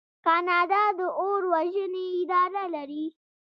کاناډا 0.25 0.83
د 0.97 0.99
اور 1.21 1.41
وژنې 1.53 2.05
اداره 2.21 2.63
لري. 2.75 3.05